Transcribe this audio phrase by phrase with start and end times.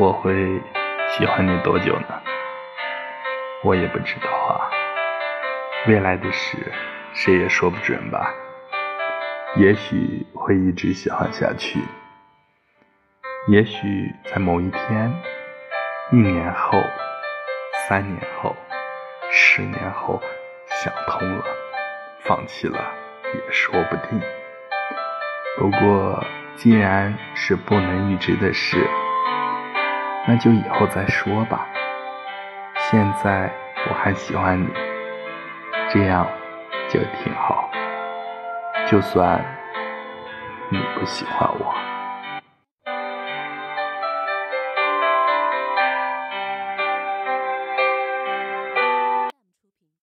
[0.00, 0.32] 我会
[1.08, 2.22] 喜欢你多久呢？
[3.64, 4.70] 我也不知道啊。
[5.88, 6.56] 未来的事，
[7.14, 8.32] 谁也说不准吧。
[9.56, 11.80] 也许会一直喜欢下去。
[13.48, 15.12] 也许在某一天，
[16.12, 16.80] 一年后、
[17.88, 18.54] 三年后、
[19.32, 20.22] 十年后，
[20.68, 21.44] 想通了，
[22.20, 22.78] 放弃了，
[23.34, 24.20] 也说不定。
[25.58, 26.24] 不过，
[26.54, 28.88] 既然是不能预知的事，
[30.28, 31.66] 那就以后再说吧。
[32.76, 33.50] 现在
[33.88, 34.68] 我还喜欢你，
[35.88, 36.28] 这样
[36.90, 37.70] 就挺好。
[38.86, 39.42] 就算
[40.68, 41.74] 你不喜欢我。